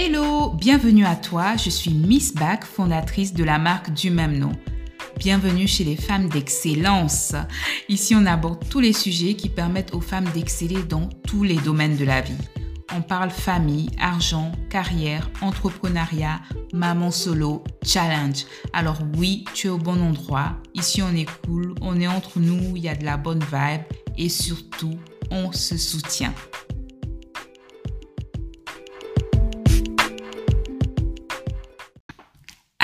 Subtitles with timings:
[0.00, 4.52] Hello, bienvenue à toi, je suis Miss Back, fondatrice de la marque du même nom.
[5.18, 7.34] Bienvenue chez les femmes d'excellence.
[7.88, 11.96] Ici, on aborde tous les sujets qui permettent aux femmes d'exceller dans tous les domaines
[11.96, 12.38] de la vie.
[12.94, 18.46] On parle famille, argent, carrière, entrepreneuriat, maman solo, challenge.
[18.72, 20.58] Alors oui, tu es au bon endroit.
[20.74, 23.82] Ici, on est cool, on est entre nous, il y a de la bonne vibe
[24.16, 24.96] et surtout,
[25.32, 26.34] on se soutient.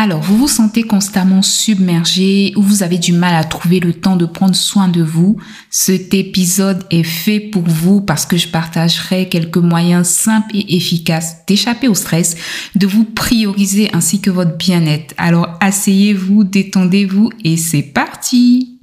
[0.04, 4.16] Alors, vous vous sentez constamment submergé ou vous avez du mal à trouver le temps
[4.16, 5.38] de prendre soin de vous,
[5.70, 11.46] cet épisode est fait pour vous parce que je partagerai quelques moyens simples et efficaces
[11.46, 12.36] d'échapper au stress,
[12.74, 15.14] de vous prioriser ainsi que votre bien-être.
[15.16, 18.73] Alors, asseyez-vous, détendez-vous et c'est parti!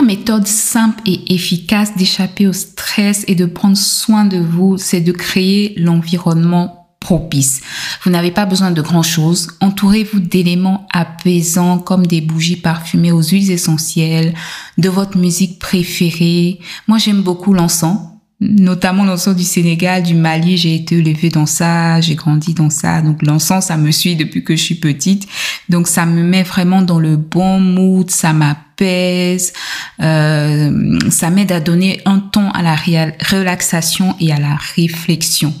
[0.00, 5.02] Première méthode simple et efficace d'échapper au stress et de prendre soin de vous, c'est
[5.02, 7.60] de créer l'environnement propice.
[8.02, 9.48] Vous n'avez pas besoin de grand chose.
[9.60, 14.32] Entourez-vous d'éléments apaisants comme des bougies parfumées aux huiles essentielles,
[14.78, 16.60] de votre musique préférée.
[16.88, 17.98] Moi, j'aime beaucoup l'encens
[18.40, 23.02] notamment l'encens du Sénégal, du Mali, j'ai été élevée dans ça, j'ai grandi dans ça.
[23.02, 25.28] Donc l'encens, ça me suit depuis que je suis petite.
[25.68, 29.52] Donc ça me met vraiment dans le bon mood, ça m'apaise,
[30.00, 35.52] euh, ça m'aide à donner un ton à la relaxation et à la réflexion.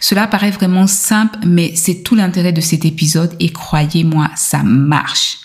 [0.00, 5.38] Cela paraît vraiment simple, mais c'est tout l'intérêt de cet épisode et croyez-moi, ça marche.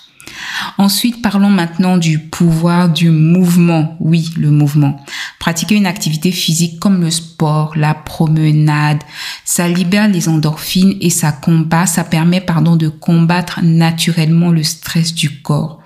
[0.78, 3.96] Ensuite, parlons maintenant du pouvoir du mouvement.
[4.00, 5.04] Oui, le mouvement.
[5.40, 9.04] Pratiquer une activité physique comme le sport, la promenade,
[9.46, 15.14] ça libère les endorphines et ça combat, ça permet, pardon, de combattre naturellement le stress
[15.14, 15.80] du corps.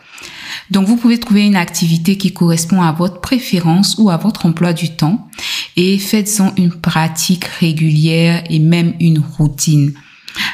[0.72, 4.74] Donc vous pouvez trouver une activité qui correspond à votre préférence ou à votre emploi
[4.74, 5.28] du temps
[5.76, 9.94] et faites-en une pratique régulière et même une routine.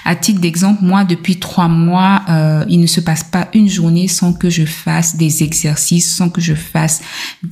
[0.06, 4.08] À titre d'exemple, moi, depuis trois mois, euh, il ne se passe pas une journée
[4.08, 7.02] sans que je fasse des exercices, sans que je fasse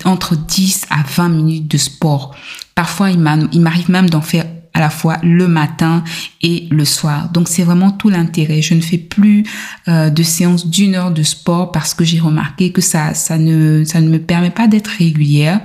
[0.06, 2.36] entre 10 à 20 minutes de sport.
[2.76, 6.04] Parfois, il m'arrive même d'en faire à la fois le matin
[6.42, 7.30] et le soir.
[7.30, 8.62] Donc c'est vraiment tout l'intérêt.
[8.62, 9.44] Je ne fais plus
[9.88, 13.84] euh, de séances d'une heure de sport parce que j'ai remarqué que ça, ça ne,
[13.84, 15.62] ça ne me permet pas d'être régulière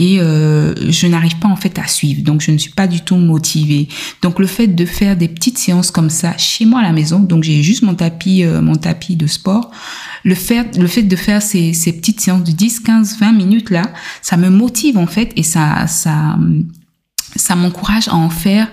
[0.00, 2.22] et euh, je n'arrive pas en fait à suivre.
[2.22, 3.86] Donc je ne suis pas du tout motivée.
[4.22, 7.20] Donc le fait de faire des petites séances comme ça chez moi à la maison,
[7.20, 9.70] donc j'ai juste mon tapis euh, mon tapis de sport,
[10.24, 10.72] le fait
[11.02, 13.82] de faire ces, ces petites séances de 10 15 20 minutes là,
[14.22, 16.38] ça me motive en fait et ça ça
[17.36, 18.68] ça m'encourage à en faire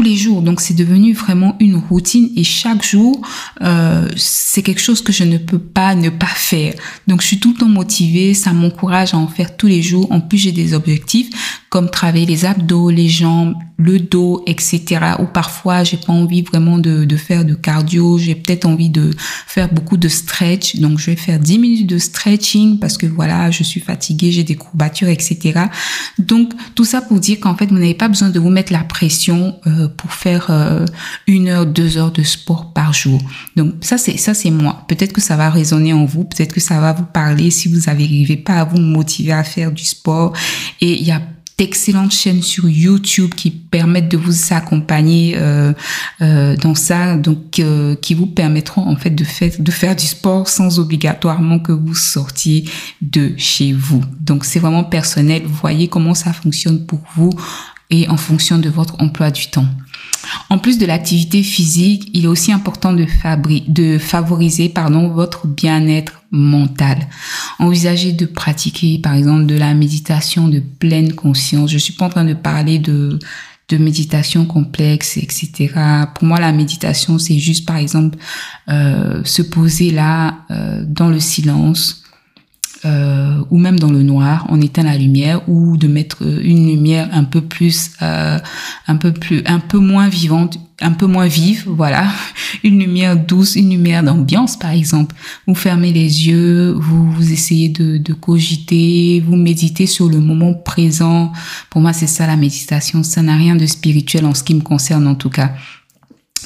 [0.00, 0.42] les jours.
[0.42, 3.20] Donc c'est devenu vraiment une routine et chaque jour,
[3.60, 6.74] euh, c'est quelque chose que je ne peux pas ne pas faire.
[7.06, 10.10] Donc je suis tout le temps motivée, ça m'encourage à en faire tous les jours.
[10.10, 11.28] En plus, j'ai des objectifs
[11.72, 15.00] comme travailler les abdos, les jambes, le dos, etc.
[15.20, 19.10] Ou parfois, j'ai pas envie vraiment de, faire de cardio, j'ai peut-être envie de
[19.46, 20.76] faire beaucoup de stretch.
[20.76, 24.44] Donc je vais faire 10 minutes de stretching parce que voilà, je suis fatiguée, j'ai
[24.44, 25.60] des courbatures, etc.
[26.18, 28.84] Donc tout ça pour dire qu'en fait, vous n'avez pas besoin de vous mettre la
[28.84, 29.56] pression.
[29.66, 30.84] Euh, pour faire euh,
[31.26, 33.20] une heure, deux heures de sport par jour.
[33.56, 34.84] Donc ça c'est ça c'est moi.
[34.88, 37.80] Peut-être que ça va résonner en vous, peut-être que ça va vous parler si vous
[37.86, 40.32] n'arrivez pas à vous motiver à faire du sport.
[40.80, 41.20] Et il y a
[41.58, 45.72] d'excellentes chaînes sur YouTube qui permettent de vous accompagner euh,
[46.20, 50.06] euh, dans ça, donc euh, qui vous permettront en fait de faire de faire du
[50.06, 52.64] sport sans obligatoirement que vous sortiez
[53.00, 54.02] de chez vous.
[54.20, 55.42] Donc c'est vraiment personnel.
[55.46, 57.30] Voyez comment ça fonctionne pour vous
[57.92, 59.66] et en fonction de votre emploi du temps.
[60.50, 63.06] En plus de l'activité physique, il est aussi important de,
[63.68, 66.98] de favoriser pardon, votre bien-être mental.
[67.58, 71.70] Envisagez de pratiquer par exemple de la méditation de pleine conscience.
[71.70, 73.18] Je suis pas en train de parler de
[73.68, 75.72] de méditation complexe, etc.
[76.14, 78.18] Pour moi, la méditation, c'est juste, par exemple,
[78.68, 82.01] euh, se poser là euh, dans le silence,
[82.84, 87.08] euh, ou même dans le noir, on éteint la lumière ou de mettre une lumière
[87.12, 88.38] un peu plus, euh,
[88.88, 92.08] un peu plus, un peu moins vivante, un peu moins vive, voilà,
[92.64, 95.14] une lumière douce, une lumière d'ambiance par exemple.
[95.46, 100.52] Vous fermez les yeux, vous, vous essayez de, de cogiter, vous méditez sur le moment
[100.52, 101.32] présent.
[101.70, 103.04] Pour moi, c'est ça la méditation.
[103.04, 105.54] Ça n'a rien de spirituel en ce qui me concerne en tout cas.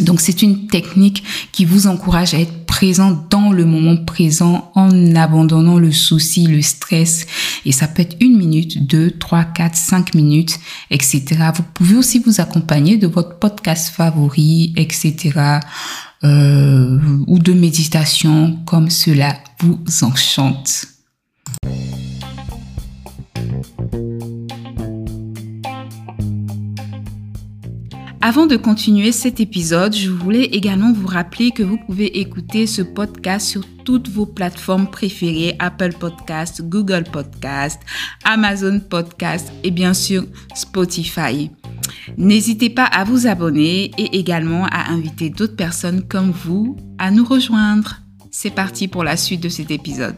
[0.01, 1.23] Donc c'est une technique
[1.53, 6.61] qui vous encourage à être présent dans le moment présent en abandonnant le souci, le
[6.61, 7.27] stress.
[7.65, 10.59] Et ça peut être une minute, deux, trois, quatre, cinq minutes,
[10.91, 11.25] etc.
[11.55, 15.61] Vous pouvez aussi vous accompagner de votre podcast favori, etc.
[16.25, 20.96] Euh, ou de méditation comme cela vous enchante.
[28.29, 32.83] Avant de continuer cet épisode, je voulais également vous rappeler que vous pouvez écouter ce
[32.83, 37.81] podcast sur toutes vos plateformes préférées, Apple Podcast, Google Podcast,
[38.25, 40.25] Amazon Podcast et bien sûr
[40.57, 41.53] Spotify.
[42.19, 47.25] N'hésitez pas à vous abonner et également à inviter d'autres personnes comme vous à nous
[47.25, 48.01] rejoindre.
[48.33, 50.17] C'est parti pour la suite de cet épisode.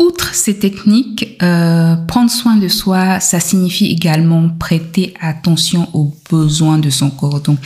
[0.00, 6.78] Outre ces techniques, euh, prendre soin de soi, ça signifie également prêter attention aux besoins
[6.78, 7.40] de son corps.
[7.40, 7.60] Donc,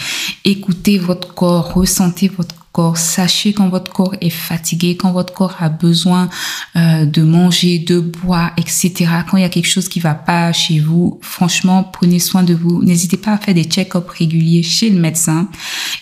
[0.44, 5.56] écoutez votre corps, ressentez votre corps, sachez quand votre corps est fatigué, quand votre corps
[5.58, 6.28] a besoin
[6.76, 9.06] euh, de manger, de boire, etc.
[9.26, 12.52] Quand il y a quelque chose qui va pas chez vous, franchement, prenez soin de
[12.52, 12.82] vous.
[12.82, 15.48] N'hésitez pas à faire des check-ups réguliers chez le médecin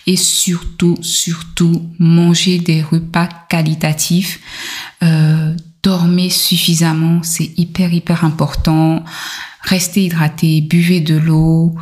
[0.08, 4.40] et surtout, surtout, mangez des repas qualitatifs.
[5.04, 5.54] Euh,
[5.86, 9.04] dormez suffisamment, c'est hyper hyper important.
[9.62, 11.76] Restez hydraté, buvez de l'eau.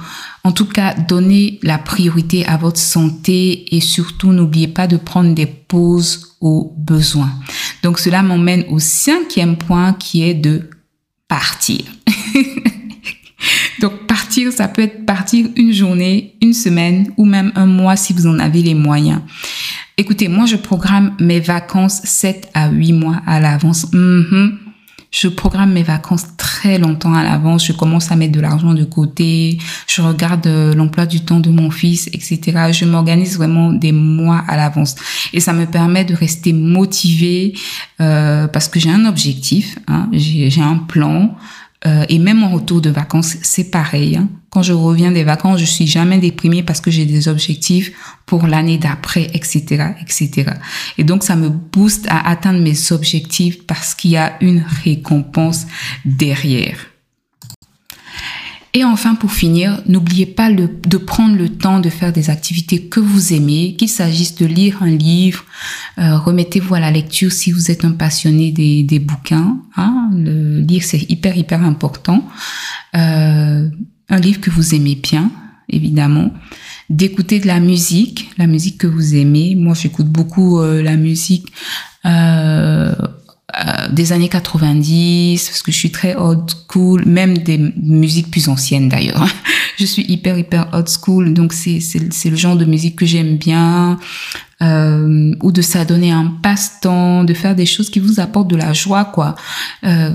[0.45, 5.35] En tout cas, donnez la priorité à votre santé et surtout n'oubliez pas de prendre
[5.35, 7.33] des pauses aux besoins.
[7.83, 10.69] Donc cela m'emmène au cinquième point qui est de
[11.27, 11.81] partir.
[13.81, 18.13] Donc partir, ça peut être partir une journée, une semaine ou même un mois si
[18.13, 19.23] vous en avez les moyens.
[19.97, 23.93] Écoutez, moi, je programme mes vacances 7 à 8 mois à l'avance.
[23.93, 24.59] Mhm.
[25.13, 27.65] Je programme mes vacances très longtemps à l'avance.
[27.65, 29.59] Je commence à mettre de l'argent de côté.
[29.87, 32.73] Je regarde euh, l'emploi du temps de mon fils, etc.
[32.73, 34.97] Je m'organise vraiment des mois à l'avance.
[35.33, 37.55] Et ça me permet de rester motivée
[38.01, 40.09] euh, parce que j'ai un objectif, hein.
[40.11, 41.37] j'ai un plan.
[41.87, 44.17] Euh, et même en retour de vacances, c'est pareil.
[44.17, 44.29] Hein.
[44.55, 47.91] Quand je reviens des vacances, je suis jamais déprimée parce que j'ai des objectifs
[48.25, 50.53] pour l'année d'après, etc., etc.
[50.97, 55.67] Et donc, ça me booste à atteindre mes objectifs parce qu'il y a une récompense
[56.05, 56.77] derrière.
[58.77, 62.99] Et enfin, pour finir, n'oubliez pas de prendre le temps de faire des activités que
[62.99, 65.45] vous aimez, qu'il s'agisse de lire un livre,
[65.99, 69.59] euh, remettez-vous à la lecture si vous êtes un passionné des, bouquins.
[69.77, 70.11] Hein.
[70.13, 72.27] Le lire, c'est hyper, hyper important.
[72.97, 73.69] Euh,
[74.15, 75.31] un livre que vous aimez bien,
[75.69, 76.31] évidemment.
[76.89, 79.55] D'écouter de la musique, la musique que vous aimez.
[79.57, 81.47] Moi, j'écoute beaucoup euh, la musique
[82.07, 88.31] euh, euh, des années 90, parce que je suis très old school, même des musiques
[88.31, 89.27] plus anciennes d'ailleurs.
[89.79, 91.81] je suis hyper, hyper old school, donc c'est,
[92.25, 93.99] le genre de musique que j'aime bien,
[94.61, 99.05] ou de s'adonner un passe-temps, de faire des choses qui vous apportent de la joie,
[99.05, 99.35] quoi.
[99.85, 100.11] Euh,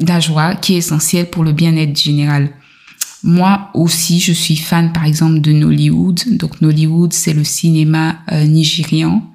[0.00, 2.50] la joie qui est essentielle pour le bien-être général.
[3.22, 6.36] Moi aussi, je suis fan, par exemple, de Nollywood.
[6.36, 9.32] Donc, Nollywood, c'est le cinéma euh, nigérian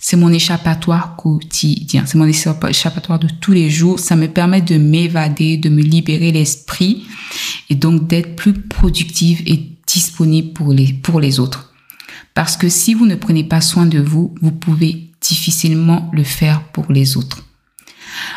[0.00, 3.98] c'est mon échappatoire quotidien, c'est mon échappatoire de tous les jours.
[3.98, 7.04] Ça me permet de m'évader, de me libérer l'esprit
[7.68, 11.74] et donc d'être plus productive et disponible pour les, pour les autres.
[12.32, 16.62] Parce que si vous ne prenez pas soin de vous, vous pouvez difficilement le faire
[16.68, 17.44] pour les autres.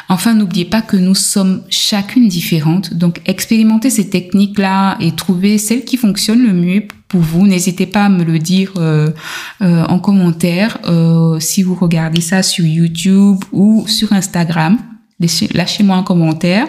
[0.10, 2.94] Enfin, n'oubliez pas que nous sommes chacune différente.
[2.94, 7.46] Donc, expérimentez ces techniques-là et trouvez celle qui fonctionne le mieux pour vous.
[7.46, 9.10] N'hésitez pas à me le dire euh,
[9.62, 14.78] euh, en commentaire euh, si vous regardez ça sur YouTube ou sur Instagram.
[15.54, 16.68] Lâchez-moi un commentaire.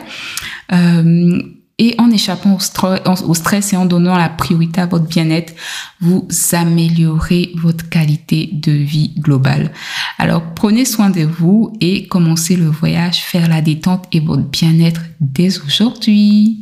[1.78, 5.52] Et en échappant au stress et en donnant la priorité à votre bien-être,
[6.00, 9.72] vous améliorez votre qualité de vie globale.
[10.18, 15.00] Alors prenez soin de vous et commencez le voyage, faire la détente et votre bien-être
[15.20, 16.58] dès aujourd'hui.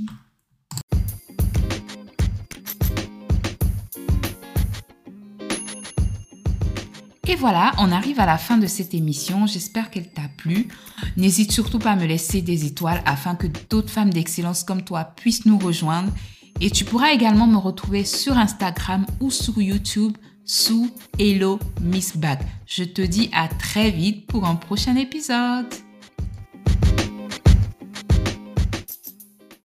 [7.41, 9.47] Voilà, on arrive à la fin de cette émission.
[9.47, 10.69] J'espère qu'elle t'a plu.
[11.17, 15.05] N'hésite surtout pas à me laisser des étoiles afin que d'autres femmes d'excellence comme toi
[15.05, 16.13] puissent nous rejoindre.
[16.61, 22.41] Et tu pourras également me retrouver sur Instagram ou sur YouTube sous Hello Miss Bag.
[22.67, 25.73] Je te dis à très vite pour un prochain épisode.